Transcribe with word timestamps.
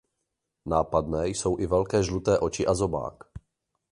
Nápadné 0.65 1.27
jsou 1.27 1.59
i 1.59 1.67
velké 1.67 2.03
žluté 2.03 2.39
oči 2.39 2.65
a 2.67 2.73
zobák. 2.73 3.23